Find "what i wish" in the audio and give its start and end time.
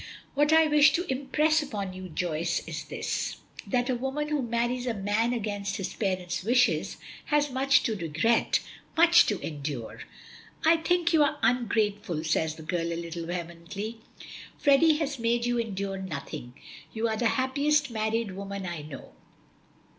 0.33-0.93